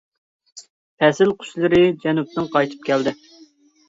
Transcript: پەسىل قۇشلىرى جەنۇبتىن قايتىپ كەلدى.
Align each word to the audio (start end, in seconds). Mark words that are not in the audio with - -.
پەسىل 1.03 1.33
قۇشلىرى 1.43 1.81
جەنۇبتىن 2.05 2.47
قايتىپ 2.57 2.89
كەلدى. 2.89 3.15